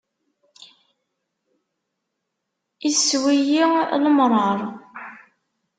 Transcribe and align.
Issew-iyi 2.89 3.65
lemṛaṛ. 4.03 4.59